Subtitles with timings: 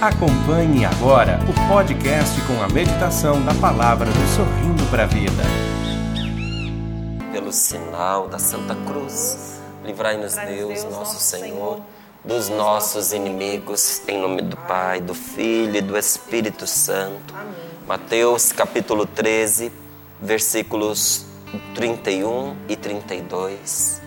[0.00, 5.42] Acompanhe agora o podcast com a meditação da palavra do Sorrindo para a Vida.
[7.32, 11.80] Pelo sinal da Santa Cruz, livrai-nos Deus, nosso Senhor,
[12.24, 17.34] dos nossos inimigos, em nome do Pai, do Filho e do Espírito Santo.
[17.84, 19.72] Mateus capítulo 13,
[20.22, 21.26] versículos
[21.74, 24.00] 31 e 32.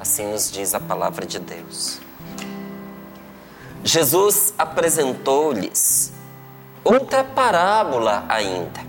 [0.00, 2.04] Assim nos diz a palavra de Deus.
[3.86, 6.12] Jesus apresentou-lhes
[6.82, 8.80] outra parábola ainda.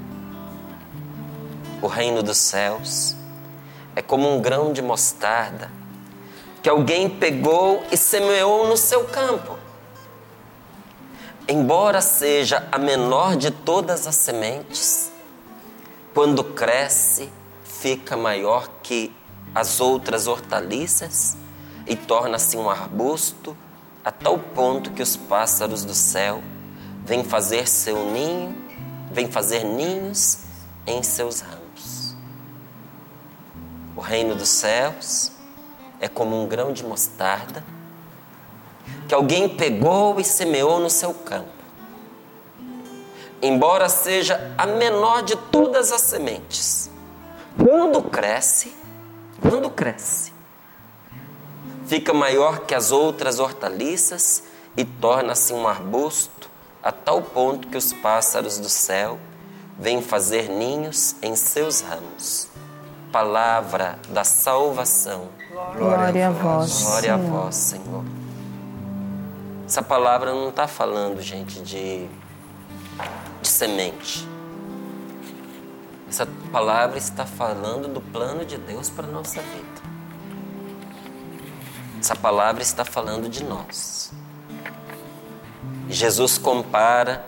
[1.80, 3.16] O reino dos céus
[3.96, 5.72] é como um grão de mostarda
[6.64, 9.60] que alguém pegou e semeou no seu campo.
[11.48, 15.12] Embora seja a menor de todas as sementes,
[16.12, 17.32] quando cresce,
[17.64, 19.16] fica maior que
[19.54, 21.38] as outras hortaliças
[21.86, 23.56] e torna-se um arbusto
[24.08, 26.42] a tal ponto que os pássaros do céu
[27.04, 28.56] vêm fazer seu ninho,
[29.12, 30.44] vêm fazer ninhos
[30.86, 32.16] em seus ramos.
[33.98, 35.34] O reino dos céus
[36.00, 37.62] é como um grão de mostarda
[39.10, 41.52] que alguém pegou e semeou no seu campo.
[43.42, 46.90] Embora seja a menor de todas as sementes,
[47.58, 48.74] quando cresce,
[49.42, 50.32] quando cresce,
[51.88, 54.44] fica maior que as outras hortaliças
[54.76, 56.50] e torna-se um arbusto
[56.84, 59.18] a tal ponto que os pássaros do céu
[59.80, 62.48] vêm fazer ninhos em seus ramos.
[63.12, 65.30] Palavra da salvação.
[65.76, 66.84] Glória a vós.
[66.84, 68.04] Glória a vós, Senhor.
[69.66, 72.08] Essa palavra não está falando, gente, de,
[73.42, 74.28] de semente.
[76.08, 79.77] Essa palavra está falando do plano de Deus para a nossa vida.
[82.08, 84.14] Essa palavra está falando de nós.
[85.90, 87.28] Jesus compara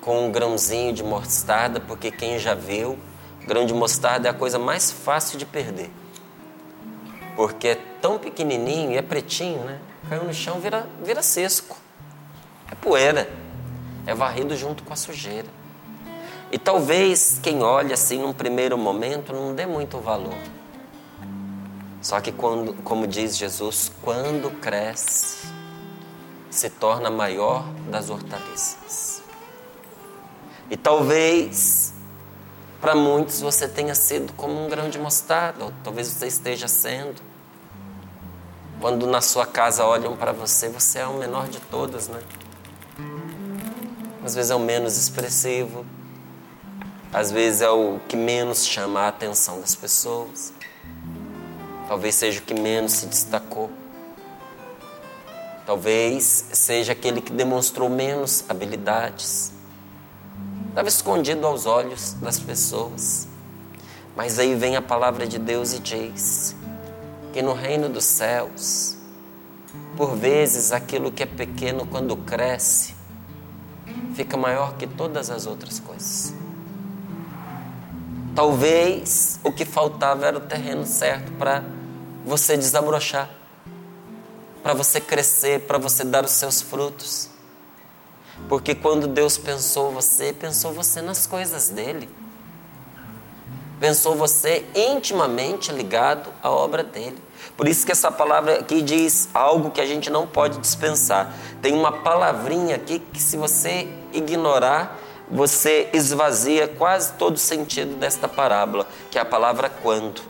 [0.00, 2.96] com um grãozinho de mostarda, porque quem já viu,
[3.44, 5.90] grão de mostarda é a coisa mais fácil de perder.
[7.34, 9.80] Porque é tão pequenininho e é pretinho, né?
[10.08, 11.76] Caiu no chão, vira, vira sesco.
[12.70, 13.28] É poeira.
[14.06, 15.48] É varrido junto com a sujeira.
[16.52, 20.38] E talvez quem olha assim num primeiro momento não dê muito valor.
[22.04, 25.48] Só que quando, como diz Jesus, quando cresce,
[26.50, 29.22] se torna maior das hortaliças.
[30.70, 31.94] E talvez
[32.78, 37.22] para muitos você tenha sido como um grão de mostarda, ou talvez você esteja sendo.
[38.82, 42.20] Quando na sua casa olham para você, você é o menor de todas, né?
[44.22, 45.86] Às vezes é o menos expressivo,
[47.10, 50.52] às vezes é o que menos chama a atenção das pessoas.
[51.86, 53.70] Talvez seja o que menos se destacou.
[55.66, 59.52] Talvez seja aquele que demonstrou menos habilidades.
[60.68, 63.28] Estava escondido aos olhos das pessoas.
[64.16, 66.54] Mas aí vem a palavra de Deus e diz
[67.32, 68.96] que no reino dos céus,
[69.96, 72.94] por vezes aquilo que é pequeno, quando cresce,
[74.14, 76.43] fica maior que todas as outras coisas.
[78.34, 81.62] Talvez o que faltava era o terreno certo para
[82.24, 83.30] você desabrochar,
[84.62, 87.28] para você crescer, para você dar os seus frutos.
[88.48, 92.08] Porque quando Deus pensou você, pensou você nas coisas dele.
[93.78, 97.18] Pensou você intimamente ligado à obra dele.
[97.56, 101.32] Por isso que essa palavra aqui diz algo que a gente não pode dispensar.
[101.62, 104.98] Tem uma palavrinha aqui que se você ignorar,
[105.30, 110.22] você esvazia quase todo o sentido desta parábola, que é a palavra quando.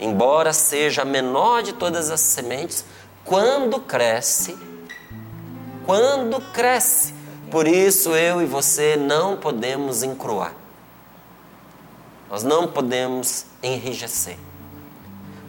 [0.00, 2.84] Embora seja a menor de todas as sementes,
[3.24, 4.56] quando cresce,
[5.86, 7.14] quando cresce.
[7.50, 10.54] Por isso eu e você não podemos encruar.
[12.30, 14.38] Nós não podemos enrijecer.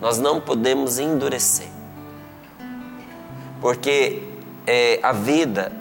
[0.02, 1.70] Nós não podemos endurecer.
[3.62, 4.22] Porque
[4.68, 5.72] é, a vida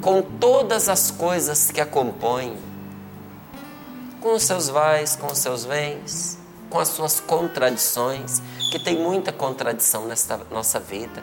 [0.00, 2.56] com todas as coisas que a compõem,
[4.20, 6.38] com os seus vais, com os seus vens,
[6.70, 8.40] com as suas contradições,
[8.70, 11.22] que tem muita contradição nesta nossa vida.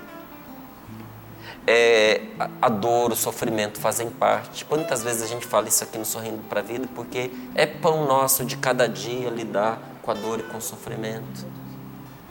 [1.68, 2.22] É,
[2.62, 4.64] a dor, o sofrimento fazem parte.
[4.66, 6.88] Quantas vezes a gente fala isso aqui no Sorrindo para a Vida?
[6.94, 11.46] Porque é pão nosso de cada dia lidar com a dor e com o sofrimento.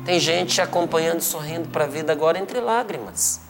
[0.04, 3.40] Tem gente acompanhando sorrindo para a vida agora entre lágrimas.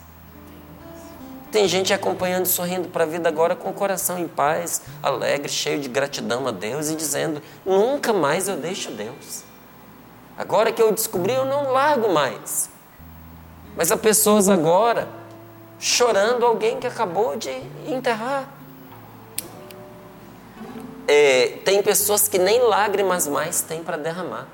[1.54, 5.78] Tem gente acompanhando, sorrindo para a vida agora com o coração em paz, alegre, cheio
[5.78, 9.44] de gratidão a Deus e dizendo: nunca mais eu deixo Deus.
[10.36, 12.68] Agora que eu descobri, eu não largo mais.
[13.76, 15.06] Mas há pessoas agora
[15.78, 17.52] chorando alguém que acabou de
[17.86, 18.48] enterrar.
[21.06, 24.48] é, tem pessoas que nem lágrimas mais têm para derramar.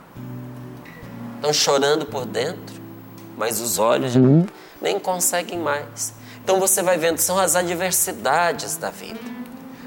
[1.36, 2.78] Estão chorando por dentro,
[3.38, 4.44] mas os olhos uhum.
[4.82, 6.19] nem conseguem mais.
[6.42, 9.20] Então você vai vendo, são as adversidades da vida.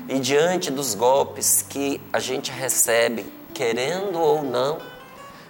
[0.08, 4.78] E diante dos golpes que a gente recebe, querendo ou não,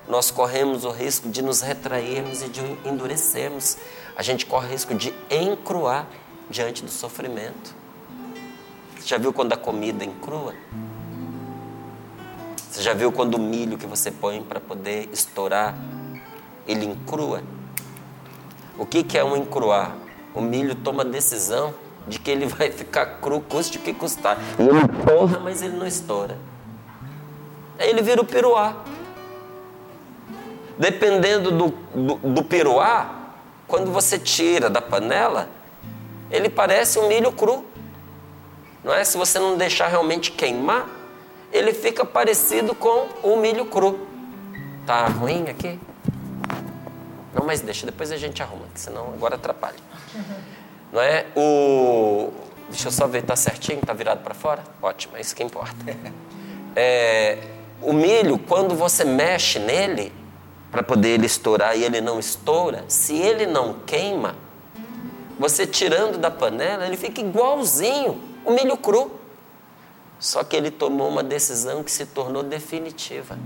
[0.08, 3.78] nós corremos o risco de nos retrairmos e de endurecermos.
[4.16, 6.08] A gente corre o risco de encruar
[6.50, 7.76] diante do sofrimento.
[8.96, 10.54] Você já viu quando a comida encrua?
[12.70, 15.76] Você já viu quando o milho que você põe para poder estourar,
[16.68, 17.44] ele encrua?
[18.78, 20.03] O que, que é um encruar?
[20.34, 21.74] O milho toma a decisão
[22.08, 24.38] de que ele vai ficar cru, custe o que custar.
[24.60, 26.38] E ele porra, mas ele não estoura.
[27.80, 28.76] Aí ele vira o piruá.
[30.78, 33.24] Dependendo do, do, do piruá,
[33.68, 35.48] quando você tira da panela,
[36.30, 37.66] ele parece um milho cru.
[38.84, 39.04] Não é?
[39.04, 40.88] Se você não deixar realmente queimar,
[41.52, 44.08] ele fica parecido com o milho cru.
[44.86, 45.80] Tá ruim aqui?
[47.34, 49.78] Não, mas deixa, depois a gente arruma, senão agora atrapalha.
[50.92, 51.26] Não é?
[51.36, 52.32] O
[52.70, 54.64] Deixa eu só ver, tá certinho, tá virado para fora?
[54.82, 55.76] Ótimo, é isso que importa.
[56.76, 57.38] É,
[57.84, 60.12] o milho, quando você mexe nele
[60.72, 64.36] para poder ele estourar e ele não estoura, se ele não queima,
[65.38, 69.12] você tirando da panela, ele fica igualzinho o milho cru.
[70.20, 73.38] Só que ele tomou uma decisão que se tornou definitiva.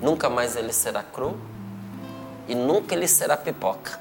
[0.00, 1.36] Nunca mais ele será cru
[2.50, 4.00] e nunca ele será pipoca.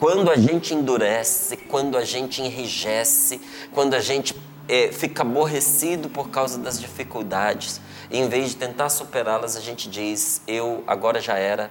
[0.00, 3.40] Quando a gente endurece, quando a gente enrijece,
[3.72, 4.34] quando a gente
[4.68, 7.80] é, fica aborrecido por causa das dificuldades,
[8.10, 11.70] e em vez de tentar superá-las, a gente diz: Eu agora já era,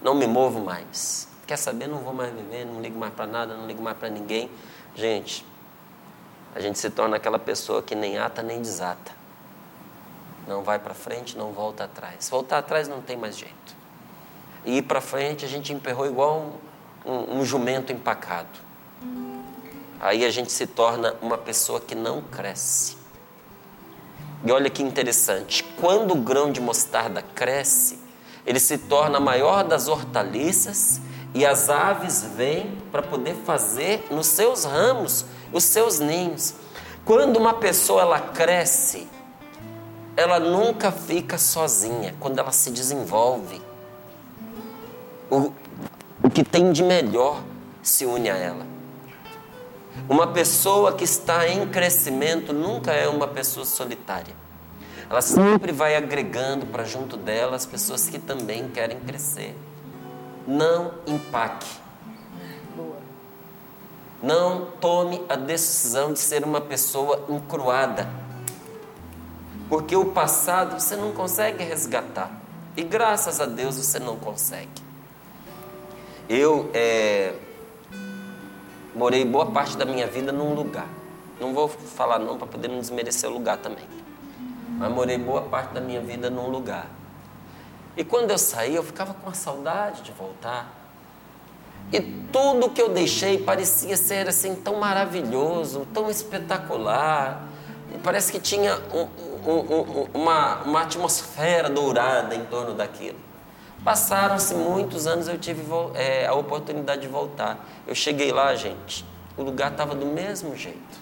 [0.00, 1.26] não me movo mais.
[1.44, 1.88] Quer saber?
[1.88, 4.48] Não vou mais viver, não ligo mais para nada, não ligo mais para ninguém.
[4.94, 5.44] Gente,
[6.54, 9.10] a gente se torna aquela pessoa que nem ata nem desata.
[10.46, 12.30] Não vai para frente, não volta atrás.
[12.30, 13.79] Voltar atrás não tem mais jeito.
[14.64, 16.52] E ir para frente a gente emperrou igual
[17.04, 18.58] um, um, um jumento empacado.
[20.00, 22.96] Aí a gente se torna uma pessoa que não cresce.
[24.44, 27.98] E olha que interessante, quando o grão de mostarda cresce,
[28.46, 31.00] ele se torna a maior das hortaliças
[31.34, 36.54] e as aves vêm para poder fazer nos seus ramos os seus ninhos.
[37.04, 39.06] Quando uma pessoa ela cresce,
[40.16, 42.14] ela nunca fica sozinha.
[42.18, 43.60] Quando ela se desenvolve,
[45.30, 45.52] o,
[46.22, 47.42] o que tem de melhor
[47.82, 48.66] se une a ela.
[50.08, 54.34] Uma pessoa que está em crescimento nunca é uma pessoa solitária.
[55.08, 59.56] Ela sempre vai agregando para junto dela as pessoas que também querem crescer.
[60.46, 61.80] Não empaque
[64.22, 68.08] não tome a decisão de ser uma pessoa encruada.
[69.68, 72.30] Porque o passado você não consegue resgatar.
[72.76, 74.89] E graças a Deus você não consegue.
[76.32, 77.34] Eu é,
[78.94, 80.86] morei boa parte da minha vida num lugar.
[81.40, 83.84] Não vou falar não para poder não desmerecer o lugar também.
[84.78, 86.86] Mas morei boa parte da minha vida num lugar.
[87.96, 90.72] E quando eu saí, eu ficava com a saudade de voltar.
[91.92, 97.42] E tudo que eu deixei parecia ser assim tão maravilhoso, tão espetacular.
[98.04, 103.29] Parece que tinha um, um, um, uma, uma atmosfera dourada em torno daquilo.
[103.84, 105.62] Passaram-se muitos anos, eu tive
[105.94, 107.66] é, a oportunidade de voltar.
[107.86, 109.04] Eu cheguei lá, gente,
[109.36, 111.00] o lugar estava do mesmo jeito.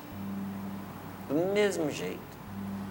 [1.28, 2.18] Do mesmo jeito.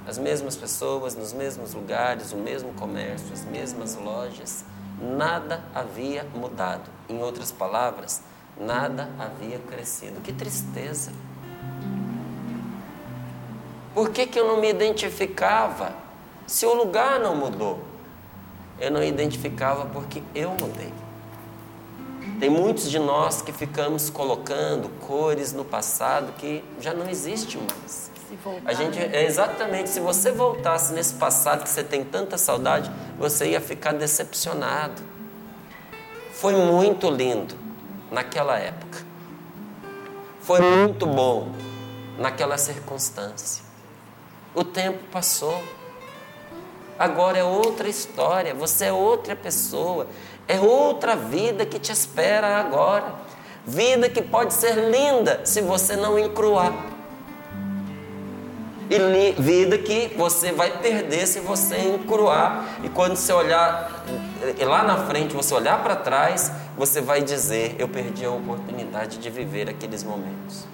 [0.08, 4.66] As mesmas pessoas, nos mesmos lugares, o mesmo comércio, as mesmas lojas
[5.00, 6.90] nada havia mudado.
[7.08, 8.22] Em outras palavras,
[8.60, 10.20] nada havia crescido.
[10.22, 11.12] Que tristeza.
[13.94, 15.94] Por que, que eu não me identificava
[16.46, 17.84] se o lugar não mudou?
[18.80, 20.94] Eu não identificava porque eu mudei.
[22.40, 28.12] Tem muitos de nós que ficamos colocando cores no passado que já não existe mais.
[28.66, 33.52] A gente é exatamente se você voltasse nesse passado que você tem tanta saudade, você
[33.52, 35.02] ia ficar decepcionado.
[36.34, 37.56] Foi muito lindo
[38.12, 39.00] naquela época.
[40.42, 41.52] Foi muito bom
[42.20, 43.64] naquela circunstância.
[44.54, 45.62] O tempo passou.
[46.98, 50.08] Agora é outra história, você é outra pessoa,
[50.48, 53.14] é outra vida que te espera agora.
[53.66, 56.74] Vida que pode ser linda se você não encruar
[58.90, 62.80] e vida que você vai perder se você encruar.
[62.84, 64.06] E quando você olhar
[64.66, 69.30] lá na frente, você olhar para trás, você vai dizer: Eu perdi a oportunidade de
[69.30, 70.66] viver aqueles momentos.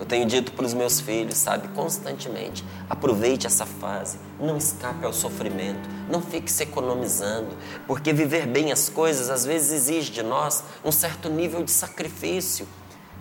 [0.00, 5.12] Eu tenho dito para os meus filhos, sabe, constantemente: aproveite essa fase, não escape ao
[5.12, 7.50] sofrimento, não fique se economizando,
[7.86, 12.66] porque viver bem as coisas às vezes exige de nós um certo nível de sacrifício.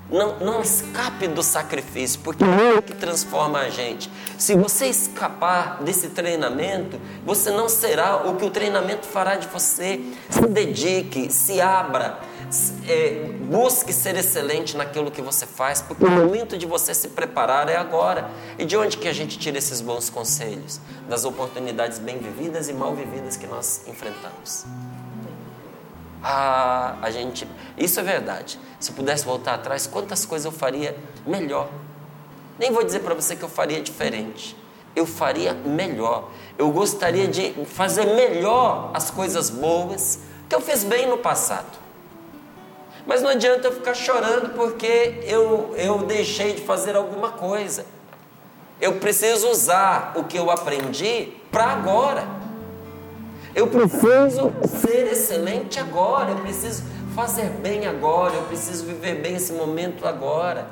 [0.10, 4.10] Não, não escape do sacrifício, porque é o que transforma a gente.
[4.40, 10.02] Se você escapar desse treinamento, você não será o que o treinamento fará de você.
[10.28, 12.18] Se dedique, se abra,
[12.88, 17.70] é, busque ser excelente naquilo que você faz, porque o momento de você se preparar
[17.70, 18.29] é agora.
[18.58, 20.79] E de onde que a gente tira esses bons conselhos?
[21.08, 24.65] Das oportunidades bem vividas e mal vividas que nós enfrentamos.
[26.24, 27.48] Ah, a gente.
[27.77, 28.60] Isso é verdade.
[28.79, 31.70] Se eu pudesse voltar atrás, quantas coisas eu faria melhor?
[32.58, 34.56] Nem vou dizer para você que eu faria diferente.
[34.96, 36.29] Eu faria melhor.
[36.58, 41.88] Eu gostaria de fazer melhor as coisas boas que eu fiz bem no passado.
[43.06, 47.86] Mas não adianta eu ficar chorando porque eu, eu deixei de fazer alguma coisa.
[48.79, 52.27] Eu preciso usar o que eu aprendi para agora.
[53.53, 56.32] Eu preciso ser excelente agora.
[56.32, 56.84] Eu preciso
[57.15, 58.36] fazer bem agora.
[58.36, 60.68] Eu preciso viver bem esse momento agora.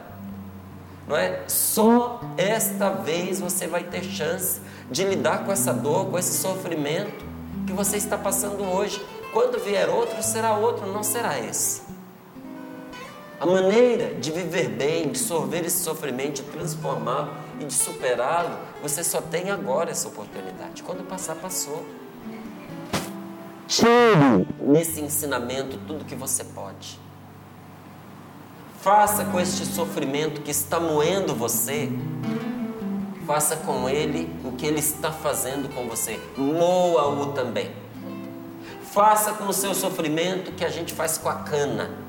[1.07, 1.43] Não é?
[1.48, 4.60] Só esta vez você vai ter chance
[4.91, 7.25] de lidar com essa dor, com esse sofrimento
[7.65, 9.01] que você está passando hoje.
[9.34, 11.87] Quando vier outro, será outro, não será esse.
[13.39, 19.03] A maneira de viver bem, de sorver esse sofrimento, de transformá-lo e de superá-lo, você
[19.03, 20.82] só tem agora essa oportunidade.
[20.82, 21.86] Quando passar, passou.
[23.67, 27.00] Tire nesse ensinamento tudo que você pode.
[28.82, 31.91] Faça com este sofrimento que está moendo você,
[33.27, 36.20] faça com ele o que ele está fazendo com você.
[36.36, 37.72] Moa-o também.
[38.82, 42.07] Faça com o seu sofrimento que a gente faz com a cana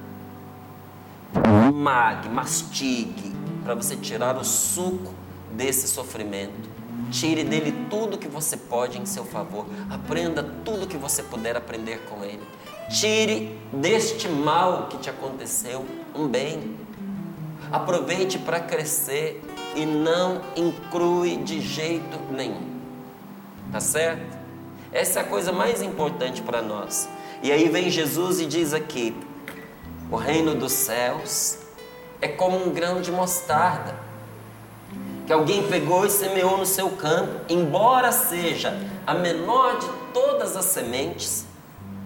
[1.75, 5.13] mague, mastigue, para você tirar o suco
[5.53, 6.69] desse sofrimento.
[7.11, 9.67] Tire dele tudo que você pode em seu favor.
[9.89, 12.43] Aprenda tudo que você puder aprender com ele.
[12.91, 16.77] Tire deste mal que te aconteceu um bem.
[17.71, 19.43] Aproveite para crescer
[19.75, 22.79] e não incrue de jeito nenhum.
[23.71, 24.37] Tá certo?
[24.91, 27.09] Essa é a coisa mais importante para nós.
[27.43, 29.15] E aí vem Jesus e diz aqui:
[30.11, 31.59] o reino dos céus
[32.21, 34.09] é como um grão de mostarda
[35.29, 38.73] que alguém pegou e semeou no seu campo, embora seja
[39.07, 41.45] a menor de todas as sementes,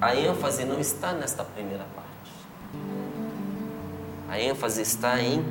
[0.01, 2.09] a ênfase não está nesta primeira parte.
[4.29, 5.45] A ênfase está em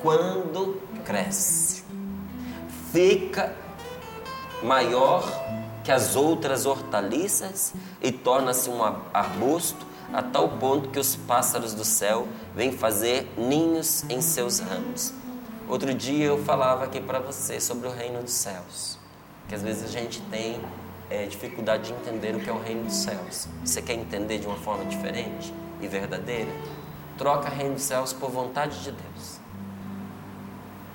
[0.00, 1.84] quando cresce.
[2.90, 3.54] Fica
[4.62, 5.22] maior
[5.84, 8.82] que as outras hortaliças e torna-se um
[9.12, 15.14] arbusto a tal ponto que os pássaros do céu vêm fazer ninhos em seus ramos.
[15.68, 18.98] Outro dia eu falava aqui para você sobre o reino dos céus,
[19.48, 20.60] que às vezes a gente tem
[21.08, 23.48] é, dificuldade de entender o que é o reino dos céus.
[23.64, 26.50] Você quer entender de uma forma diferente e verdadeira?
[27.16, 29.40] Troca reino dos céus por vontade de Deus.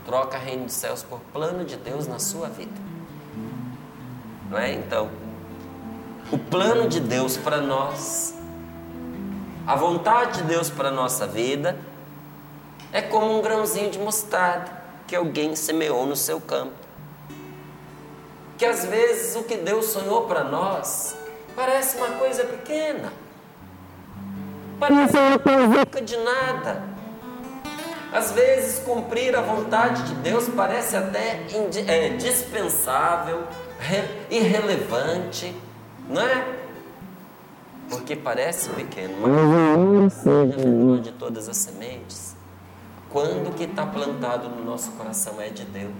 [0.05, 2.79] Troca reino dos céus por plano de Deus na sua vida.
[4.49, 4.73] Não é?
[4.73, 5.09] Então,
[6.31, 8.36] o plano de Deus para nós
[9.67, 11.77] a vontade de Deus para a nossa vida
[12.93, 14.71] é como um grãozinho de mostarda
[15.05, 16.73] que alguém semeou no seu campo.
[18.57, 21.17] Que às vezes o que Deus sonhou para nós
[21.53, 23.11] parece uma coisa pequena,
[24.79, 26.83] parece uma coisa de nada.
[28.13, 31.45] Às vezes cumprir a vontade de Deus parece até
[31.85, 33.43] é, dispensável,
[34.31, 35.53] irrelevante,
[36.07, 36.56] não é?
[37.89, 42.35] Porque parece pequeno, mas seja a menor de todas as sementes,
[43.09, 45.93] quando o que está plantado no nosso coração é de Deus,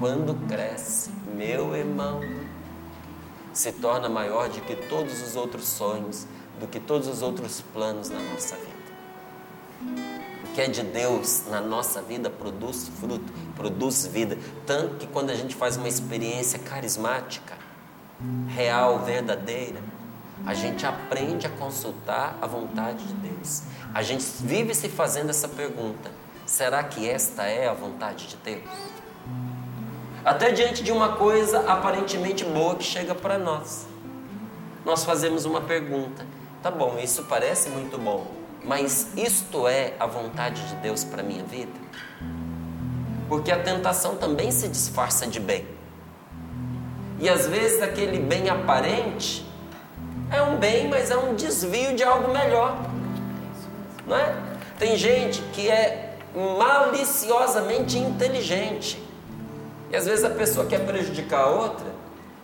[0.00, 2.20] quando cresce, meu irmão,
[3.52, 6.26] se torna maior do que todos os outros sonhos,
[6.58, 8.74] do que todos os outros planos na nossa vida.
[10.44, 14.36] O que é de Deus na nossa vida produz fruto, produz vida.
[14.66, 17.54] Tanto que quando a gente faz uma experiência carismática,
[18.48, 19.80] real, verdadeira,
[20.46, 23.62] a gente aprende a consultar a vontade de Deus.
[23.94, 26.10] A gente vive se fazendo essa pergunta:
[26.44, 28.70] será que esta é a vontade de Deus?
[30.24, 33.86] Até diante de uma coisa aparentemente boa que chega para nós,
[34.84, 36.26] nós fazemos uma pergunta:
[36.62, 38.26] tá bom, isso parece muito bom,
[38.64, 41.72] mas isto é a vontade de Deus para minha vida?
[43.28, 45.66] Porque a tentação também se disfarça de bem.
[47.18, 49.46] E às vezes aquele bem aparente
[50.30, 52.76] é um bem, mas é um desvio de algo melhor.
[54.06, 54.34] Não é?
[54.78, 59.02] Tem gente que é maliciosamente inteligente.
[59.90, 61.86] E às vezes a pessoa quer prejudicar a outra,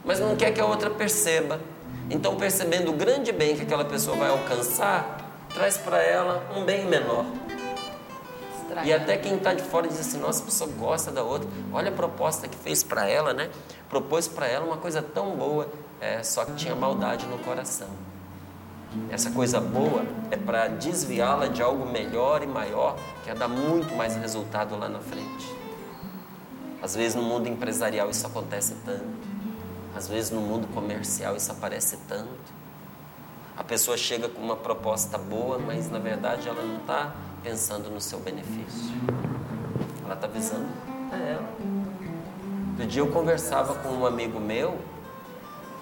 [0.04, 1.60] mas não quer que a outra perceba.
[2.08, 5.18] Então, percebendo o grande bem que aquela pessoa vai alcançar,
[5.52, 7.24] traz para ela um bem menor.
[8.84, 11.48] E até quem está de fora diz assim: nossa, a pessoa gosta da outra.
[11.72, 13.50] Olha a proposta que fez para ela, né?
[13.88, 15.68] Propôs para ela uma coisa tão boa,
[16.00, 17.88] é, só que tinha maldade no coração.
[19.08, 23.94] Essa coisa boa é para desviá-la de algo melhor e maior, que é dar muito
[23.94, 25.54] mais resultado lá na frente.
[26.82, 29.04] Às vezes no mundo empresarial isso acontece tanto.
[29.94, 32.60] Às vezes no mundo comercial isso aparece tanto.
[33.56, 38.00] A pessoa chega com uma proposta boa, mas na verdade ela não está pensando no
[38.00, 38.94] seu benefício.
[40.04, 40.66] Ela está visando
[41.12, 41.48] a ela.
[42.70, 44.78] Outro dia eu conversava com um amigo meu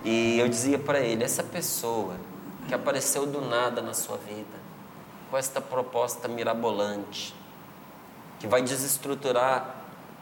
[0.05, 2.15] e eu dizia para ele: essa pessoa
[2.67, 4.59] que apareceu do nada na sua vida,
[5.31, 7.35] com esta proposta mirabolante,
[8.39, 9.77] que vai desestruturar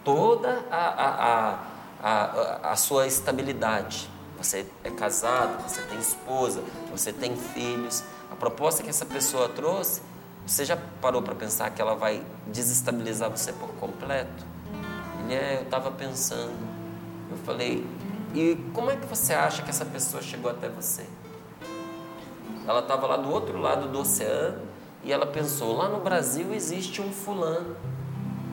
[0.05, 1.59] toda a, a,
[2.03, 4.09] a, a, sua estabilidade.
[4.39, 8.05] Você é casado, você tem esposa, você tem filhos.
[8.31, 10.03] A proposta que essa pessoa trouxe
[10.47, 14.47] você já parou para pensar que ela vai desestabilizar você por completo?
[15.25, 16.55] Ele é, eu estava pensando.
[17.29, 17.85] Eu falei,
[18.35, 21.07] e como é que você acha que essa pessoa chegou até você?
[22.67, 24.63] Ela estava lá do outro lado do oceano
[25.05, 27.77] e ela pensou: lá no Brasil existe um fulano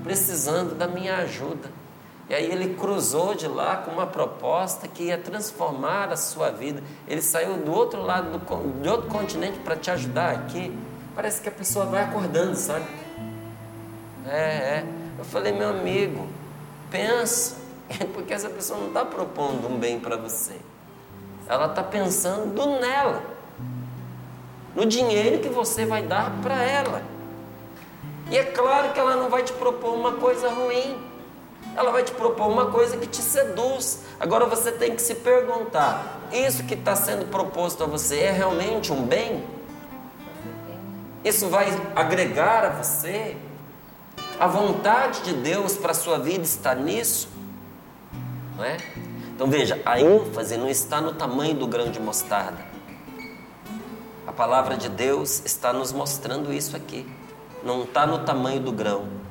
[0.04, 1.70] precisando da minha ajuda.
[2.30, 6.82] E aí ele cruzou de lá com uma proposta que ia transformar a sua vida.
[7.08, 10.76] Ele saiu do outro lado do, outro continente para te ajudar aqui.
[11.16, 12.86] Parece que a pessoa vai acordando, sabe?
[14.26, 14.86] É, é.
[15.20, 16.28] Eu falei, meu amigo,
[16.90, 17.58] pensa,
[18.14, 20.56] porque essa pessoa não está propondo um bem para você.
[21.48, 23.22] Ela está pensando nela,
[24.76, 27.04] no dinheiro que você vai dar para ela.
[28.32, 30.98] E é claro que ela não vai te propor uma coisa ruim.
[31.76, 34.04] Ela vai te propor uma coisa que te seduz.
[34.20, 38.92] Agora você tem que se perguntar: isso que está sendo proposto a você é realmente
[38.92, 39.44] um bem?
[41.24, 43.38] Isso vai agregar a você?
[44.40, 47.30] A vontade de Deus para a sua vida está nisso?
[48.56, 48.78] Não é?
[49.36, 52.66] Então veja, a ênfase não está no tamanho do grão de mostarda.
[54.26, 57.06] A palavra de Deus está nos mostrando isso aqui.
[57.64, 59.24] Não está no tamanho do grão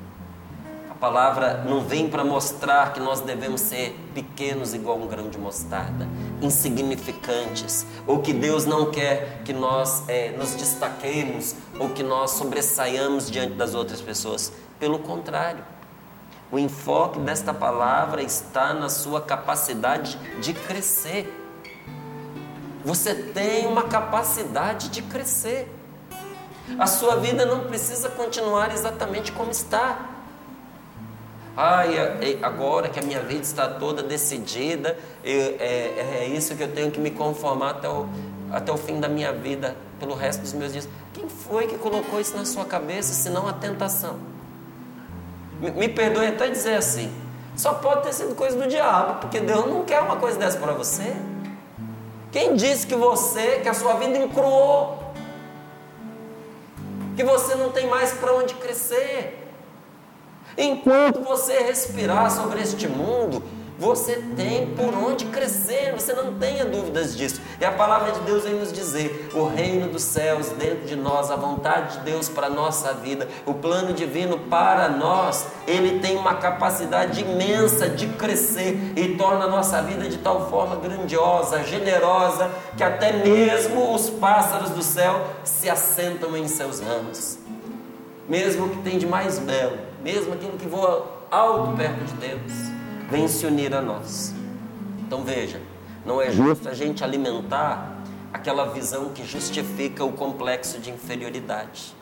[1.03, 6.07] palavra não vem para mostrar que nós devemos ser pequenos igual um grão de mostarda,
[6.41, 13.29] insignificantes, ou que Deus não quer que nós é, nos destaquemos ou que nós sobressaiamos
[13.29, 14.53] diante das outras pessoas.
[14.79, 15.65] Pelo contrário,
[16.53, 21.27] o enfoque desta palavra está na sua capacidade de crescer.
[22.85, 25.67] Você tem uma capacidade de crescer.
[26.79, 30.11] A sua vida não precisa continuar exatamente como está.
[31.57, 31.97] Ai,
[32.43, 36.91] agora que a minha vida está toda decidida, eu, é, é, isso que eu tenho
[36.91, 38.07] que me conformar até o,
[38.51, 40.87] até o fim da minha vida, pelo resto dos meus dias.
[41.15, 44.33] Quem foi que colocou isso na sua cabeça, senão a tentação?
[45.63, 47.11] Me, me perdoe até dizer assim,
[47.57, 50.73] só pode ter sido coisa do diabo, porque Deus não quer uma coisa dessa para
[50.73, 51.15] você.
[52.33, 54.99] Quem disse que você, que a sua vida encruou,
[57.15, 59.39] que você não tem mais para onde crescer?
[60.59, 63.43] Enquanto você respirar sobre este mundo,
[63.83, 67.41] você tem por onde crescer, você não tenha dúvidas disso.
[67.61, 71.33] E a palavra de Deus vem nos dizer: o reino dos céus dentro de nós,
[71.33, 76.17] a vontade de Deus para a nossa vida, o plano divino para nós, ele tem
[76.17, 82.53] uma capacidade imensa de crescer e torna a nossa vida de tal forma grandiosa, generosa,
[82.77, 87.37] que até mesmo os pássaros do céu se assentam em seus ramos.
[88.29, 92.53] Mesmo o que tem de mais belo mesmo aquilo que voa alto perto de Deus,
[93.13, 94.35] vem se unir a nós.
[95.01, 95.61] Então veja,
[96.05, 101.95] não é justo a gente alimentar aquela visão que justifica o complexo de inferioridade.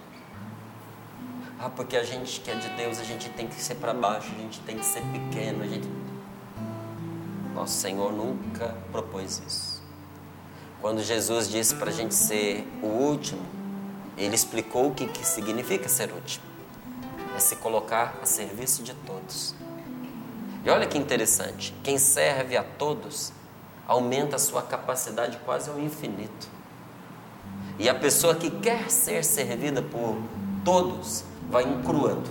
[1.58, 4.30] Ah, porque a gente que é de Deus, a gente tem que ser para baixo,
[4.34, 5.88] a gente tem que ser pequeno, a gente
[7.54, 9.82] Nosso Senhor nunca propôs isso.
[10.80, 13.42] Quando Jesus disse para a gente ser o último,
[14.16, 16.50] ele explicou o que, que significa ser último
[17.36, 19.54] é se colocar a serviço de todos.
[20.64, 23.32] E olha que interessante, quem serve a todos
[23.88, 26.48] aumenta a sua capacidade quase ao infinito.
[27.78, 30.16] E a pessoa que quer ser servida por
[30.64, 32.28] todos vai encruando.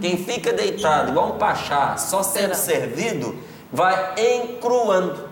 [0.00, 3.36] Quem fica deitado igual um pachá, só sendo servido,
[3.72, 5.28] vai encruando.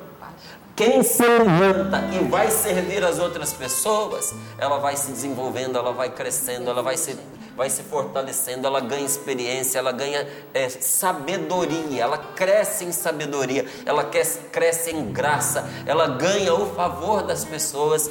[0.75, 6.11] Quem se levanta e vai servir as outras pessoas, ela vai se desenvolvendo, ela vai
[6.11, 7.17] crescendo, ela vai se
[7.57, 14.05] vai se fortalecendo, ela ganha experiência, ela ganha é, sabedoria, ela cresce em sabedoria, ela
[14.05, 18.11] cresce, em graça, ela ganha o favor das pessoas.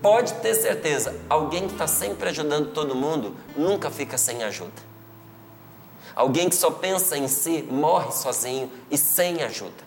[0.00, 4.88] Pode ter certeza, alguém que está sempre ajudando todo mundo nunca fica sem ajuda.
[6.14, 9.86] Alguém que só pensa em si morre sozinho e sem ajuda.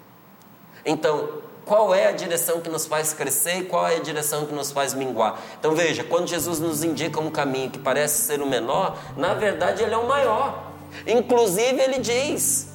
[0.86, 1.42] Então,
[1.72, 4.74] qual é a direção que nos faz crescer e qual é a direção que nos
[4.74, 5.40] faz minguar?
[5.58, 9.82] Então veja, quando Jesus nos indica um caminho que parece ser o menor, na verdade
[9.82, 10.74] ele é o maior.
[11.08, 12.74] Inclusive ele diz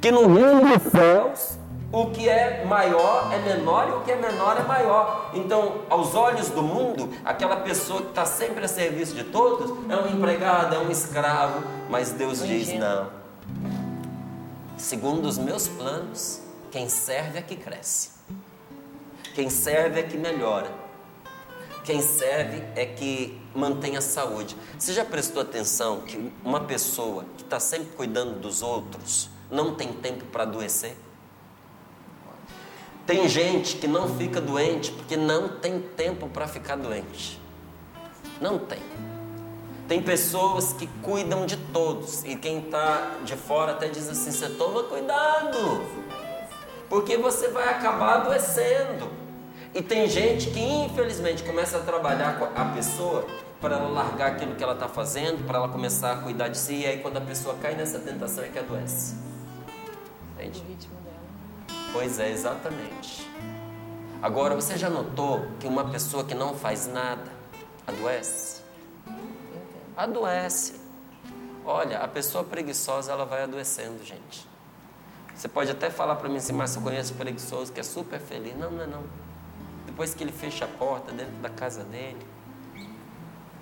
[0.00, 1.58] que no reino dos céus
[1.92, 5.30] o que é maior é menor e o que é menor é maior.
[5.32, 9.94] Então, aos olhos do mundo, aquela pessoa que está sempre a serviço de todos é
[9.94, 13.06] um empregado, é um escravo, mas Deus diz: não.
[14.76, 16.42] Segundo os meus planos,
[16.74, 18.10] quem serve é que cresce,
[19.32, 20.68] quem serve é que melhora,
[21.84, 24.56] quem serve é que mantém a saúde.
[24.76, 29.92] Você já prestou atenção que uma pessoa que está sempre cuidando dos outros não tem
[29.92, 30.96] tempo para adoecer?
[33.06, 37.40] Tem gente que não fica doente porque não tem tempo para ficar doente.
[38.40, 38.82] Não tem.
[39.86, 44.48] Tem pessoas que cuidam de todos e quem está de fora até diz assim: você
[44.48, 46.03] toma cuidado,
[46.94, 49.10] porque você vai acabar adoecendo.
[49.74, 53.26] E tem gente que infelizmente começa a trabalhar com a pessoa
[53.60, 56.72] para ela largar aquilo que ela está fazendo, para ela começar a cuidar de si,
[56.72, 59.16] e aí quando a pessoa cai nessa tentação é que adoece.
[60.34, 60.88] Entende?
[61.92, 63.28] Pois é, exatamente.
[64.22, 67.28] Agora, você já notou que uma pessoa que não faz nada
[67.88, 68.62] adoece?
[69.96, 70.74] Adoece.
[71.64, 74.53] Olha, a pessoa preguiçosa, ela vai adoecendo, gente.
[75.34, 78.56] Você pode até falar para mim assim, mas eu conheço preguiçoso que é super feliz.
[78.56, 79.02] Não, não não.
[79.86, 82.24] Depois que ele fecha a porta dentro da casa dele,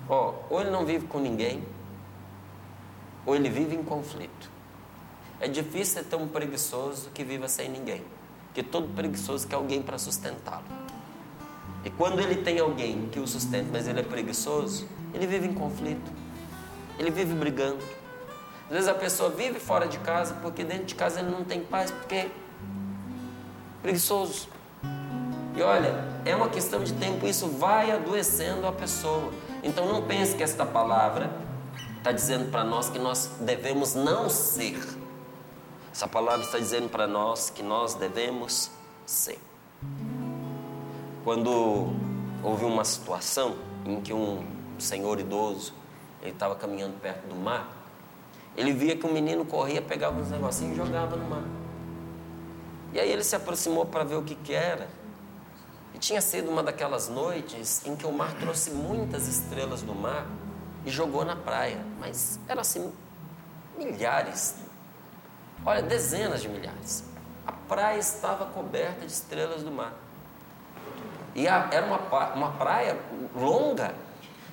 [0.09, 1.65] ó, ou ele não vive com ninguém,
[3.25, 4.51] ou ele vive em conflito.
[5.41, 8.03] É difícil ter um preguiçoso que viva sem ninguém.
[8.47, 10.65] Porque todo preguiçoso quer alguém para sustentá-lo.
[11.85, 15.55] E quando ele tem alguém que o sustenta, mas ele é preguiçoso, ele vive em
[15.55, 16.13] conflito.
[16.99, 17.83] Ele vive brigando.
[18.67, 21.63] Às vezes a pessoa vive fora de casa porque dentro de casa ele não tem
[21.63, 22.31] paz, porque é
[23.83, 24.49] preguiçoso.
[25.55, 29.33] E olha, é uma questão de tempo, isso vai adoecendo a pessoa.
[29.63, 31.31] Então não pense que esta palavra
[31.99, 35.03] está dizendo para nós que nós devemos não ser
[35.93, 38.71] essa palavra está dizendo para nós que nós devemos
[39.05, 39.39] ser.
[41.23, 41.93] Quando
[42.43, 44.43] houve uma situação em que um
[44.79, 45.75] senhor idoso
[46.23, 47.82] ele estava caminhando perto do mar,
[48.57, 51.45] ele via que um menino corria, pegava uns negocinhos e jogava no mar.
[52.93, 54.89] E aí ele se aproximou para ver o que, que era.
[55.95, 60.27] E tinha sido uma daquelas noites em que o mar trouxe muitas estrelas do mar
[60.85, 61.85] e jogou na praia.
[61.99, 62.93] Mas eram assim,
[63.79, 64.57] milhares,
[65.65, 67.05] Olha, dezenas de milhares.
[67.47, 69.93] A praia estava coberta de estrelas do mar.
[71.35, 71.99] E a, era uma,
[72.35, 72.99] uma praia
[73.35, 73.95] longa.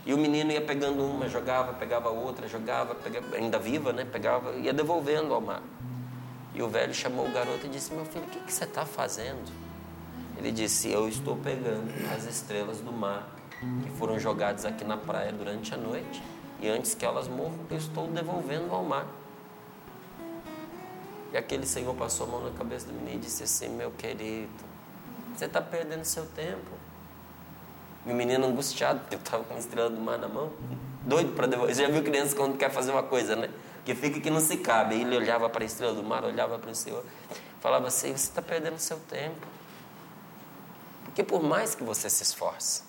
[0.05, 4.05] E o menino ia pegando uma, jogava, pegava outra, jogava, pegava, ainda viva, né?
[4.05, 5.61] Pegava, ia devolvendo ao mar.
[6.53, 8.85] E o velho chamou o garoto e disse: Meu filho, o que, que você está
[8.85, 9.51] fazendo?
[10.37, 13.35] Ele disse: Eu estou pegando as estrelas do mar
[13.83, 16.23] que foram jogadas aqui na praia durante a noite.
[16.61, 19.07] E antes que elas morram, eu estou devolvendo ao mar.
[21.31, 24.49] E aquele senhor passou a mão na cabeça do menino e disse assim: Meu querido,
[25.35, 26.88] você está perdendo seu tempo.
[28.05, 30.51] E o menino angustiado, porque estava com a estrela do mar na mão,
[31.03, 31.75] doido para devolver.
[31.75, 33.49] Você já viu criança quando quer fazer uma coisa, né?
[33.85, 34.95] Que fica que não se cabe.
[34.95, 37.03] Ele olhava para a estrela do mar, olhava para o Senhor,
[37.59, 39.45] falava assim: Você está perdendo seu tempo.
[41.05, 42.83] Porque por mais que você se esforce,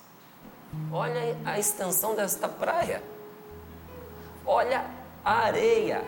[0.91, 3.03] olha a extensão desta praia,
[4.45, 4.85] olha
[5.25, 6.03] a areia,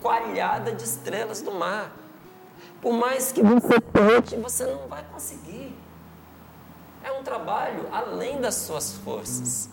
[0.00, 1.92] coalhada de estrelas do mar.
[2.80, 5.76] Por mais que você tente, você não vai conseguir.
[7.02, 9.70] É um trabalho além das suas forças.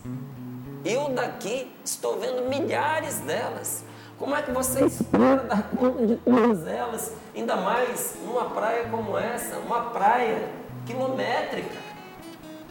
[0.84, 3.84] Eu daqui estou vendo milhares delas.
[4.18, 7.12] Como é que você espera dar conta de todas elas?
[7.34, 10.50] Ainda mais numa praia como essa, uma praia
[10.86, 11.76] quilométrica,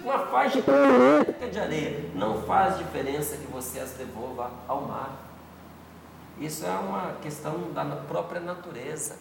[0.03, 2.11] uma faixa quilométrica de areia.
[2.15, 5.11] Não faz diferença que você as devolva ao mar.
[6.39, 9.15] Isso é uma questão da própria natureza.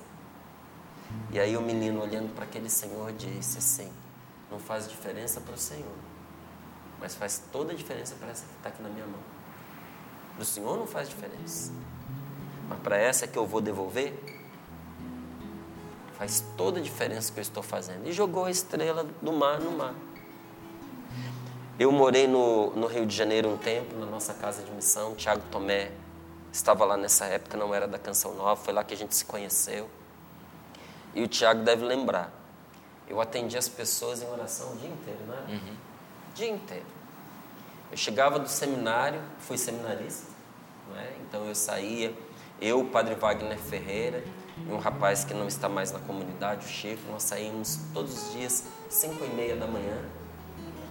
[1.31, 3.91] E aí o menino olhando para aquele senhor disse assim:
[4.51, 5.97] Não faz diferença para o Senhor,
[7.01, 9.21] mas faz toda a diferença para essa que está aqui na minha mão.
[10.35, 11.73] Para o Senhor não faz diferença,
[12.69, 14.15] mas para essa que eu vou devolver,
[16.17, 18.07] faz toda a diferença que eu estou fazendo.
[18.07, 19.95] E jogou a estrela do mar no mar.
[21.79, 25.15] Eu morei no, no Rio de Janeiro um tempo, na nossa casa de missão.
[25.15, 25.93] Tiago Tomé
[26.51, 29.27] estava lá nessa época, não era da Canção Nova, foi lá que a gente se
[29.27, 29.89] conheceu.
[31.15, 32.33] E o Tiago deve lembrar.
[33.09, 35.45] Eu atendi as pessoas em oração o dia inteiro, né?
[35.49, 35.77] Uhum.
[36.35, 36.87] Dia inteiro.
[37.91, 40.27] Eu chegava do seminário, fui seminarista,
[40.97, 41.13] é?
[41.21, 42.13] então eu saía,
[42.61, 44.25] eu, o padre Wagner Ferreira,
[44.59, 48.33] e um rapaz que não está mais na comunidade, o Chico, nós saímos todos os
[48.33, 49.99] dias, 5 e meia da manhã,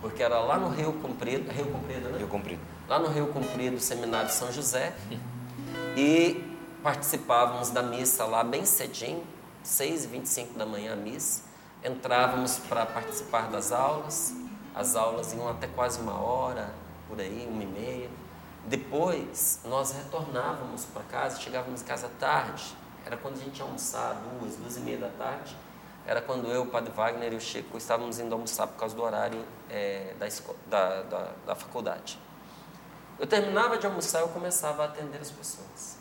[0.02, 2.18] porque era lá no Rio Comprido, Rio Comprido, né?
[2.18, 2.62] Rio Comprido.
[2.88, 4.94] Lá no Rio Comprido, Seminário São José,
[5.98, 6.44] e
[6.84, 9.24] participávamos da missa lá bem cedinho,
[9.64, 11.42] 6 e 25 da manhã a missa,
[11.86, 14.34] entrávamos para participar das aulas,
[14.74, 16.74] as aulas iam até quase uma hora,
[17.08, 18.10] por aí, uma e meia,
[18.66, 24.16] depois nós retornávamos para casa, chegávamos em casa tarde, era quando a gente ia almoçar,
[24.40, 25.56] duas, duas e meia da tarde.
[26.08, 29.02] Era quando eu, o Padre Wagner e o Chico estávamos indo almoçar por causa do
[29.04, 30.28] horário é, da,
[30.68, 32.20] da, da, da faculdade.
[33.20, 35.98] Eu terminava de almoçar, eu começava a atender as pessoas.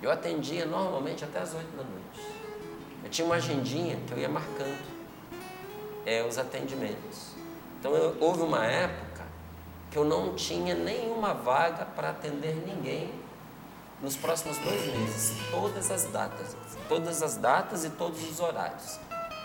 [0.00, 2.33] Eu atendia normalmente até as oito da noite.
[3.04, 4.82] Eu tinha uma agendinha que eu ia marcando
[6.06, 7.34] é, os atendimentos.
[7.78, 9.22] Então eu, houve uma época
[9.90, 13.12] que eu não tinha nenhuma vaga para atender ninguém
[14.02, 16.56] nos próximos dois meses, todas as datas,
[16.88, 18.98] todas as datas e todos os horários.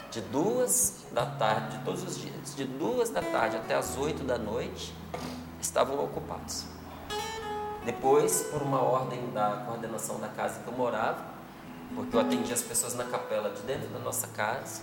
[0.10, 4.24] De duas da tarde, de todos os dias, de duas da tarde até as oito
[4.24, 4.94] da noite,
[5.62, 6.66] estavam ocupados.
[7.86, 11.39] Depois, por uma ordem da coordenação da casa que eu morava,
[11.96, 14.82] porque eu atendia as pessoas na capela de dentro da nossa casa,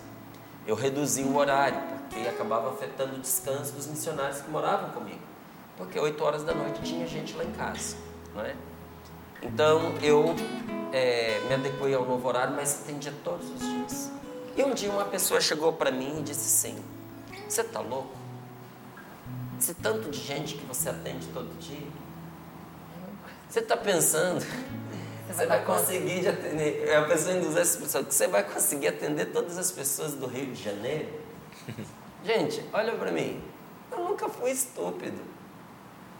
[0.66, 5.20] eu reduzi o horário, porque acabava afetando o descanso dos missionários que moravam comigo.
[5.76, 7.96] Porque oito horas da noite tinha gente lá em casa,
[8.34, 8.54] não é?
[9.42, 10.34] Então eu
[10.92, 14.10] é, me adequei ao novo horário, mas atendia todos os dias.
[14.56, 16.82] E um dia uma pessoa chegou para mim e disse assim:
[17.46, 18.16] Você está louco?
[19.58, 21.86] Esse tanto de gente que você atende todo dia.
[23.48, 24.44] Você está pensando
[25.28, 26.94] você vai conseguir atender.
[26.94, 30.46] A pessoa induz essa expressão que você vai conseguir atender todas as pessoas do Rio
[30.46, 31.08] de Janeiro.
[32.24, 33.42] Gente, olha para mim.
[33.90, 35.20] Eu nunca fui estúpido.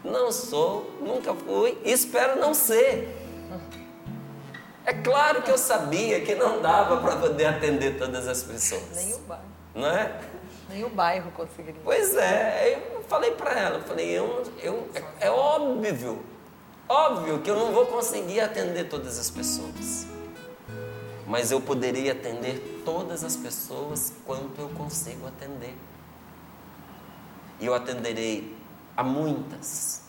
[0.03, 3.15] Não sou, nunca fui e espero não ser.
[4.85, 8.83] É claro que eu sabia que não dava para poder atender todas as pessoas.
[8.95, 9.43] Nem o bairro.
[9.75, 10.21] Não é?
[10.69, 11.81] Nem o bairro conseguiria.
[11.83, 16.23] Pois é, eu falei para ela, eu falei, eu, eu, é, é óbvio,
[16.87, 20.05] óbvio que eu não vou conseguir atender todas as pessoas.
[21.25, 25.75] Mas eu poderia atender todas as pessoas quanto eu consigo atender.
[27.59, 28.55] E eu atenderei
[28.95, 30.03] a muitas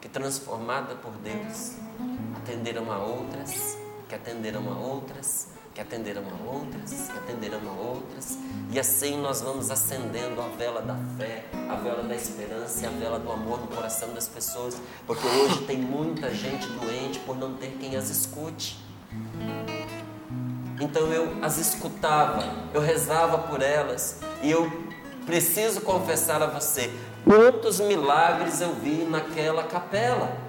[0.00, 1.72] que, transformada por Deus,
[2.36, 3.76] atenderam a outras,
[4.08, 8.38] que atenderam a outras, que atenderam a outras, que atenderam a outras,
[8.72, 12.88] e assim nós vamos acendendo a vela da fé, a vela da esperança e a
[12.88, 17.58] vela do amor no coração das pessoas, porque hoje tem muita gente doente por não
[17.58, 18.82] ter quem as escute.
[20.80, 24.72] Então eu as escutava, eu rezava por elas, e eu
[25.26, 26.90] preciso confessar a você,
[27.26, 30.45] Quantos milagres eu vi naquela capela?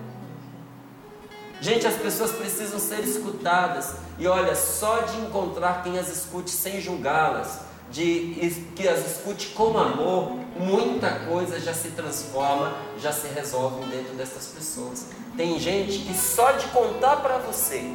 [1.60, 3.96] Gente, as pessoas precisam ser escutadas.
[4.20, 9.78] E olha, só de encontrar quem as escute sem julgá-las, de que as escute com
[9.78, 15.08] amor, muita coisa já se transforma, já se resolve dentro dessas pessoas.
[15.36, 17.91] Tem gente que só de contar para você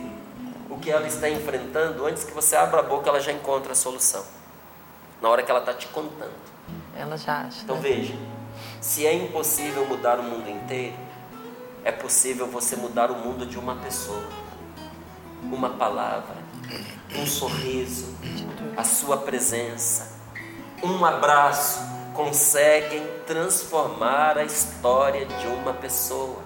[0.70, 3.74] o que ela está enfrentando, antes que você abra a boca, ela já encontra a
[3.74, 4.24] solução.
[5.20, 6.32] Na hora que ela está te contando.
[6.96, 7.62] Ela já acha.
[7.62, 7.82] Então né?
[7.82, 8.14] veja,
[8.80, 10.94] se é impossível mudar o mundo inteiro,
[11.84, 14.22] é possível você mudar o mundo de uma pessoa.
[15.42, 16.36] Uma palavra,
[17.16, 18.14] um sorriso,
[18.76, 20.20] a sua presença,
[20.82, 21.80] um abraço
[22.14, 26.42] conseguem transformar a história de uma pessoa.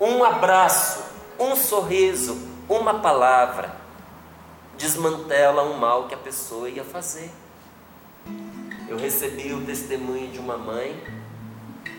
[0.00, 1.02] Um abraço,
[1.38, 2.36] um sorriso,
[2.68, 3.74] uma palavra
[4.76, 7.30] desmantela um mal que a pessoa ia fazer.
[8.88, 11.00] Eu recebi o testemunho de uma mãe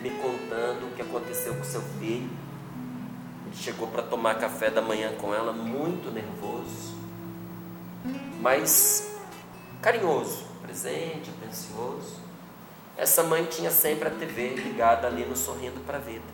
[0.02, 0.35] me contando
[0.82, 2.30] o que aconteceu com seu filho.
[3.46, 6.94] Ele chegou para tomar café da manhã com ela, muito nervoso,
[8.40, 9.16] mas
[9.80, 12.20] carinhoso, presente, atencioso.
[12.96, 16.24] Essa mãe tinha sempre a TV ligada ali no Sorrindo para a Vida.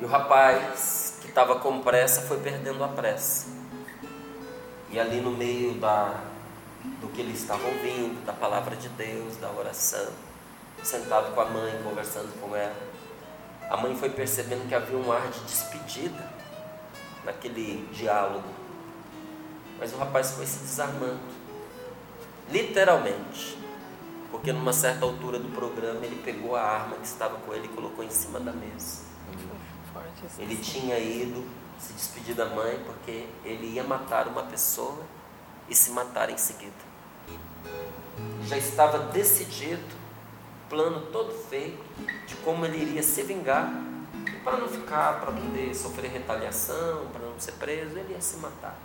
[0.00, 3.48] E o rapaz, que estava com pressa, foi perdendo a pressa.
[4.90, 6.20] E ali no meio da
[7.00, 10.08] do que ele estava ouvindo, da palavra de Deus, da oração,
[10.86, 12.76] sentado com a mãe, conversando com ela.
[13.70, 16.30] A mãe foi percebendo que havia um ar de despedida
[17.24, 18.48] naquele diálogo.
[19.78, 21.20] Mas o rapaz foi se desarmando,
[22.50, 23.58] literalmente,
[24.30, 27.68] Porque numa certa altura do programa ele pegou a arma que estava com ele e
[27.68, 29.02] colocou em cima da mesa.
[30.38, 31.46] Ele tinha ido
[31.78, 35.04] se despedir da mãe porque ele ia matar uma pessoa
[35.68, 36.72] e se matar em seguida.
[38.46, 39.94] Já estava decidido,
[40.68, 41.82] plano todo feito
[42.26, 43.72] de como ele iria se vingar.
[44.42, 48.76] Para não ficar, para poder sofrer retaliação, para não ser preso, ele ia se matar.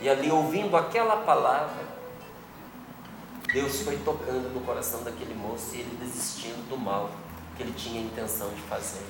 [0.00, 1.84] E ali, ouvindo aquela palavra,
[3.52, 7.10] Deus foi tocando no coração daquele moço e ele desistindo do mal
[7.56, 9.06] que ele tinha intenção de fazer.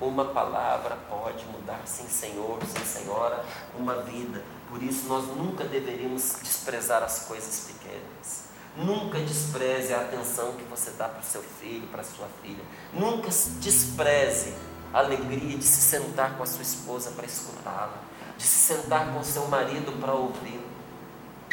[0.00, 3.44] Uma palavra pode mudar, sim, Senhor, sim, Senhora,
[3.78, 4.42] uma vida.
[4.68, 8.49] Por isso, nós nunca deveríamos desprezar as coisas pequenas.
[8.76, 12.62] Nunca despreze a atenção que você dá para seu filho, para sua filha.
[12.92, 13.28] Nunca
[13.60, 14.54] despreze
[14.92, 17.98] a alegria de se sentar com a sua esposa para escutá-la,
[18.36, 20.70] de se sentar com o seu marido para ouvi-lo.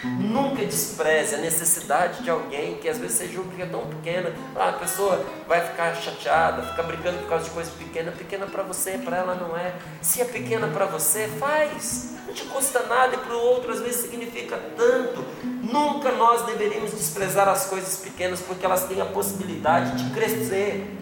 [0.03, 4.31] Nunca despreze a necessidade de alguém que às vezes você julga que é tão pequena.
[4.55, 8.11] Ah, a pessoa vai ficar chateada, ficar brincando por causa de coisa pequena.
[8.11, 9.73] Pequena para você, para ela não é.
[10.01, 12.13] Se é pequena para você, faz.
[12.27, 15.25] Não te custa nada e para o outro às vezes significa tanto.
[15.67, 20.97] Nunca nós deveríamos desprezar as coisas pequenas porque elas têm a possibilidade de crescer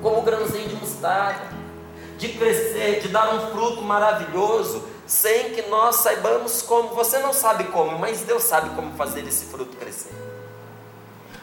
[0.00, 1.48] como o grãozinho de mostarda,
[2.16, 6.90] de crescer, de dar um fruto maravilhoso, sem que nós saibamos como.
[6.90, 10.27] Você não sabe como, mas Deus sabe como fazer esse fruto crescer.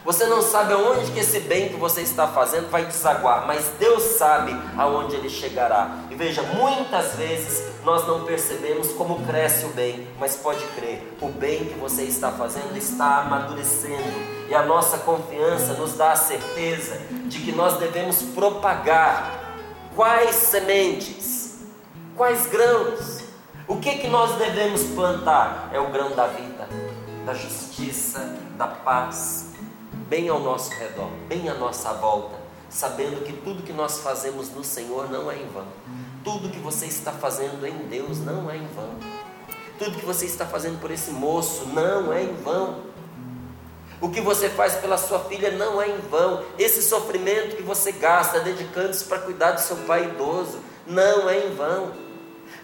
[0.06, 4.04] Você não sabe aonde que esse bem que você está fazendo vai desaguar, mas Deus
[4.04, 5.96] sabe aonde ele chegará.
[6.08, 11.28] E veja, muitas vezes nós não percebemos como cresce o bem, mas pode crer, o
[11.28, 14.46] bem que você está fazendo está amadurecendo.
[14.48, 19.56] E a nossa confiança nos dá a certeza de que nós devemos propagar
[19.96, 21.64] quais sementes,
[22.14, 23.24] quais grãos.
[23.66, 25.68] O que que nós devemos plantar?
[25.72, 26.68] É o grão da vida,
[27.24, 28.20] da justiça,
[28.56, 29.45] da paz,
[30.08, 32.36] bem ao nosso redor, bem à nossa volta,
[32.68, 35.66] sabendo que tudo que nós fazemos no Senhor não é em vão.
[36.22, 38.90] Tudo que você está fazendo em Deus não é em vão.
[39.78, 42.86] Tudo que você está fazendo por esse moço não é em vão.
[44.00, 46.42] O que você faz pela sua filha não é em vão.
[46.58, 51.54] Esse sofrimento que você gasta dedicando-se para cuidar do seu pai idoso não é em
[51.54, 51.92] vão.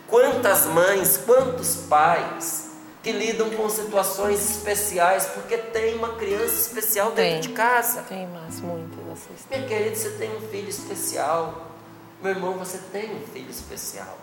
[0.08, 2.61] Quantas mães, quantos pais
[3.02, 7.40] que lidam com situações especiais porque tem uma criança especial dentro Tem.
[7.40, 8.02] de casa.
[8.02, 9.58] Tem mais muitas história.
[9.58, 11.66] Meu querido, você tem um filho especial.
[12.22, 14.18] Meu irmão, você tem um filho especial.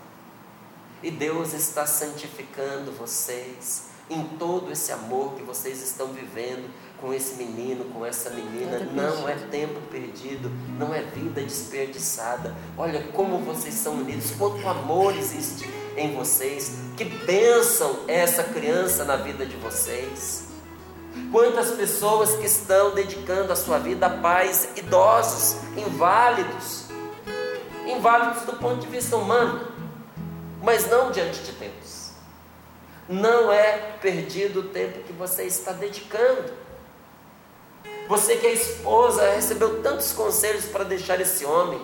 [1.04, 6.70] E Deus está santificando vocês em todo esse amor que vocês estão vivendo
[7.02, 8.80] com esse menino, com essa menina.
[8.94, 12.56] Não é tempo perdido, não é vida desperdiçada.
[12.78, 16.78] Olha como vocês são unidos, quanto amor existe em vocês.
[16.96, 20.48] Que bênção é essa criança na vida de vocês.
[21.32, 26.86] Quantas pessoas que estão dedicando a sua vida a pais idosos, inválidos,
[27.88, 29.68] inválidos do ponto de vista humano,
[30.62, 32.12] mas não diante de Deus.
[33.08, 36.52] Não é perdido o tempo que você está dedicando.
[38.10, 41.80] Você que é esposa recebeu tantos conselhos para deixar esse homem,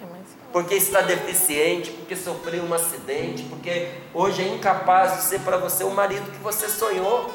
[0.00, 0.06] É
[0.52, 5.82] porque está deficiente, porque sofreu um acidente, porque hoje é incapaz de ser para você
[5.82, 7.28] o marido que você sonhou.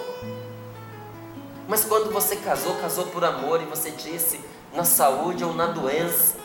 [1.68, 4.40] Mas quando você casou, casou por amor e você disse
[4.74, 6.38] na saúde ou na doença.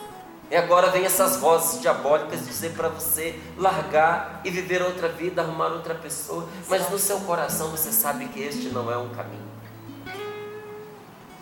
[0.51, 5.67] E agora vem essas vozes diabólicas dizer para você largar e viver outra vida, arrumar
[5.67, 6.45] outra pessoa.
[6.67, 9.54] Mas no seu coração você sabe que este não é um caminho.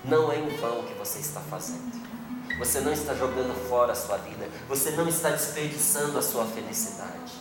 [0.03, 2.03] Não é em vão o que você está fazendo.
[2.59, 4.49] Você não está jogando fora a sua vida.
[4.67, 7.33] Você não está desperdiçando a sua felicidade.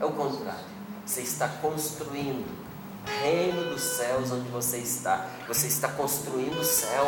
[0.00, 0.64] É o contrário.
[1.06, 5.26] Você está construindo o reino dos céus onde você está.
[5.46, 7.06] Você está construindo o céu.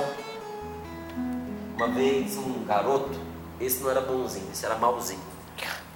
[1.77, 3.19] Uma vez um garoto,
[3.61, 5.21] esse não era bonzinho, esse era malzinho.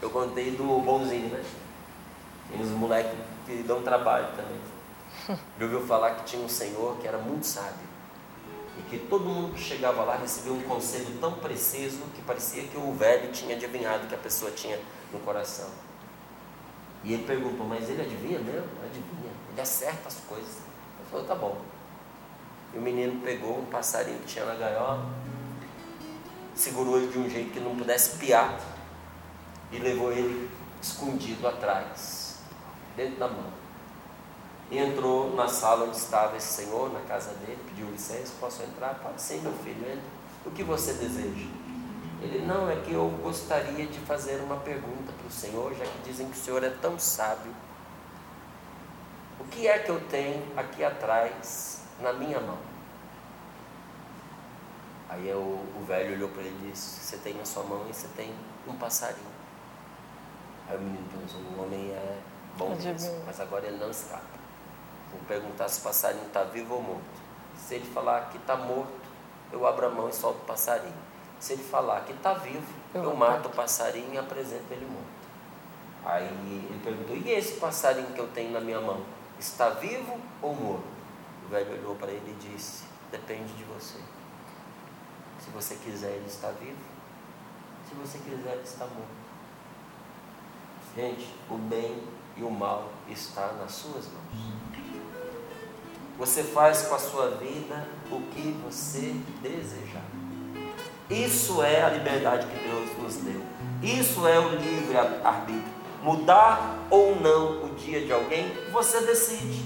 [0.02, 1.44] Eu contei do bonzinho, né?
[2.50, 5.38] Tem uns moleques que dão trabalho também.
[5.58, 7.88] Já ouviu falar que tinha um senhor que era muito sábio.
[8.78, 12.76] E que todo mundo que chegava lá recebia um conselho tão preciso que parecia que
[12.76, 14.78] o velho tinha adivinhado que a pessoa tinha
[15.12, 15.68] no coração.
[17.04, 18.68] E ele perguntou, mas ele adivinha mesmo?
[18.84, 20.56] Adivinha, ele acerta as coisas.
[20.56, 21.60] Ele falou, tá bom.
[22.74, 25.06] E o menino pegou um passarinho que tinha na gaiola,
[26.54, 28.60] segurou ele de um jeito que não pudesse piar
[29.72, 30.50] e levou ele
[30.80, 32.38] escondido atrás,
[32.96, 33.58] dentro da mão.
[34.70, 38.94] E entrou na sala onde estava esse senhor, na casa dele, pediu licença, posso entrar?
[38.96, 40.18] Pode sim, meu filho, entra.
[40.44, 41.46] O que você deseja?
[42.20, 45.98] Ele, não, é que eu gostaria de fazer uma pergunta para o senhor, já que
[46.04, 47.52] dizem que o senhor é tão sábio.
[49.40, 52.58] O que é que eu tenho aqui atrás, na minha mão?
[55.08, 57.94] Aí o, o velho olhou para ele e disse: Você tem na sua mão e
[57.94, 58.34] você tem
[58.66, 59.38] um passarinho.
[60.68, 62.18] Aí o menino pensou: O homem é
[62.58, 64.37] bom mesmo, mas agora ele não escapa.
[65.10, 67.02] Vou perguntar se o passarinho está vivo ou morto.
[67.56, 68.92] Se ele falar que está morto,
[69.52, 71.08] eu abro a mão e solto o passarinho.
[71.40, 75.18] Se ele falar que está vivo, eu, eu mato o passarinho e apresento ele morto.
[76.04, 79.04] Aí ele perguntou: E esse passarinho que eu tenho na minha mão,
[79.38, 80.98] está vivo ou morto?
[81.44, 83.98] O velho olhou para ele e disse: Depende de você.
[85.38, 86.78] Se você quiser, ele está vivo.
[87.88, 89.28] Se você quiser, ele está morto.
[90.94, 92.02] Gente, o bem
[92.36, 94.77] e o mal está nas suas mãos.
[96.18, 100.02] Você faz com a sua vida o que você desejar.
[101.08, 103.40] Isso é a liberdade que Deus nos deu.
[103.80, 105.78] Isso é o livre arbítrio.
[106.02, 109.64] Mudar ou não o dia de alguém, você decide.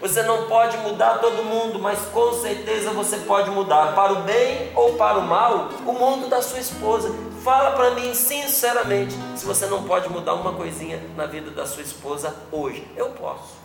[0.00, 4.70] Você não pode mudar todo mundo, mas com certeza você pode mudar para o bem
[4.76, 7.12] ou para o mal o mundo da sua esposa.
[7.42, 11.82] Fala para mim sinceramente se você não pode mudar uma coisinha na vida da sua
[11.82, 12.86] esposa hoje.
[12.96, 13.59] Eu posso.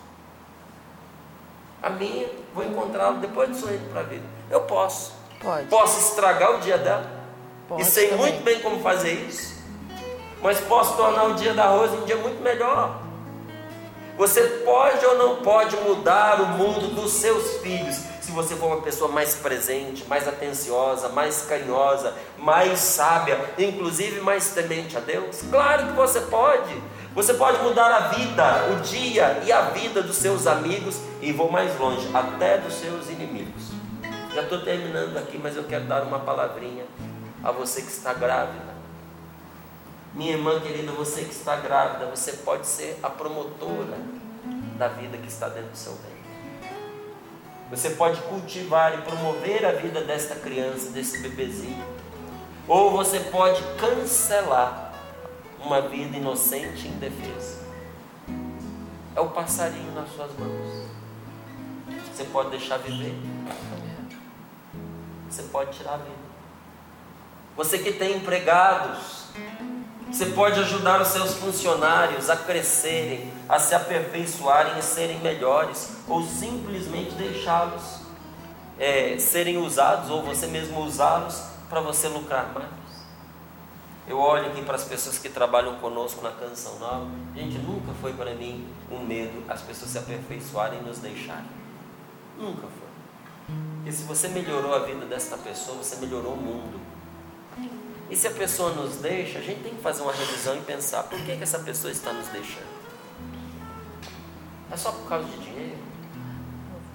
[1.86, 4.24] A minha, vou encontrá-la depois de sorrir para a vida.
[4.50, 5.12] Eu posso.
[5.40, 5.66] Pode.
[5.66, 7.08] Posso estragar o dia dela.
[7.68, 8.26] Pode e sei também.
[8.26, 9.54] muito bem como fazer isso.
[10.42, 13.00] Mas posso tornar o dia da Rosa um dia muito melhor.
[14.18, 18.00] Você pode ou não pode mudar o mundo dos seus filhos
[18.36, 24.96] você for uma pessoa mais presente, mais atenciosa, mais carinhosa, mais sábia, inclusive mais temente
[24.96, 25.42] a Deus?
[25.50, 26.80] Claro que você pode.
[27.14, 31.50] Você pode mudar a vida, o dia e a vida dos seus amigos e vou
[31.50, 33.72] mais longe, até dos seus inimigos.
[34.34, 36.84] Já estou terminando aqui, mas eu quero dar uma palavrinha
[37.42, 38.76] a você que está grávida.
[40.12, 43.96] Minha irmã querida, você que está grávida, você pode ser a promotora
[44.76, 46.15] da vida que está dentro do seu ventre.
[47.70, 51.84] Você pode cultivar e promover a vida desta criança, desse bebezinho.
[52.68, 54.92] Ou você pode cancelar
[55.60, 57.64] uma vida inocente e indefesa.
[59.14, 60.88] É o passarinho nas suas mãos.
[62.12, 63.14] Você pode deixar viver.
[65.28, 66.26] Você pode tirar a vida.
[67.56, 69.28] Você que tem empregados,
[70.10, 76.22] você pode ajudar os seus funcionários a crescerem, a se aperfeiçoarem e serem melhores, ou
[76.22, 78.00] simplesmente deixá-los
[78.78, 82.86] é, serem usados, ou você mesmo usá-los para você lucrar mais.
[84.08, 88.12] Eu olho aqui para as pessoas que trabalham conosco na Canção Nova, gente, nunca foi
[88.12, 91.50] para mim um medo as pessoas se aperfeiçoarem e nos deixarem.
[92.38, 92.86] Nunca foi.
[93.76, 96.80] Porque se você melhorou a vida desta pessoa, você melhorou o mundo.
[98.08, 101.02] E se a pessoa nos deixa, a gente tem que fazer uma revisão e pensar:
[101.04, 102.76] por que, que essa pessoa está nos deixando?
[104.70, 105.78] É só por causa de dinheiro?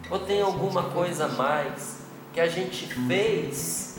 [0.10, 2.00] Ou tem alguma coisa a mais
[2.34, 3.98] que a gente fez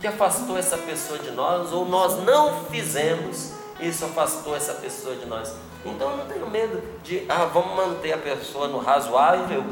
[0.00, 5.26] que afastou essa pessoa de nós, ou nós não fizemos, isso afastou essa pessoa de
[5.26, 5.52] nós?
[5.84, 9.64] Então eu não tenho medo de, ah, vamos manter a pessoa no razoável,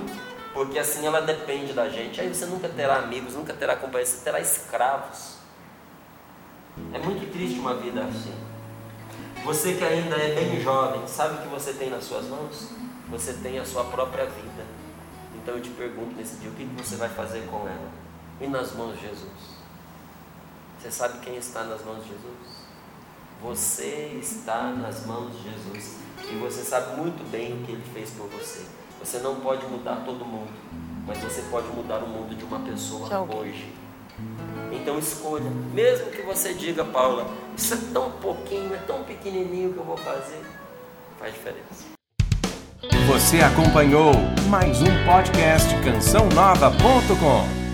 [0.53, 2.21] porque assim ela depende da gente.
[2.21, 5.39] Aí você nunca terá amigos, nunca terá companheiros, você terá escravos.
[6.93, 8.33] É muito triste uma vida assim.
[9.45, 12.71] Você que ainda é bem jovem, sabe o que você tem nas suas mãos?
[13.11, 14.65] Você tem a sua própria vida.
[15.37, 17.91] Então eu te pergunto nesse dia, o que você vai fazer com ela?
[18.41, 19.59] E nas mãos de Jesus?
[20.79, 22.69] Você sabe quem está nas mãos de Jesus?
[23.43, 25.97] Você está nas mãos de Jesus.
[26.31, 28.67] E você sabe muito bem o que ele fez por você.
[29.01, 30.53] Você não pode mudar todo mundo,
[31.07, 33.73] mas você pode mudar o mundo de uma pessoa hoje.
[34.73, 39.79] Então escolha, mesmo que você diga, Paula, isso é tão pouquinho, é tão pequenininho que
[39.79, 40.41] eu vou fazer,
[41.19, 41.87] faz diferença.
[43.07, 44.13] Você acompanhou
[44.49, 47.68] mais um podcast cançãonova.com.